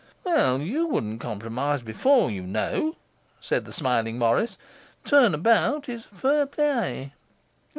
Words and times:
'Well, 0.23 0.59
YOU 0.61 0.87
wouldn't 0.87 1.21
compromise 1.21 1.83
before, 1.83 2.31
you 2.31 2.41
know,' 2.41 2.95
said 3.39 3.65
the 3.65 3.71
smiling 3.71 4.17
Morris. 4.17 4.57
'Turn 5.05 5.35
about 5.35 5.87
is 5.87 6.05
fair 6.05 6.47
play. 6.47 7.13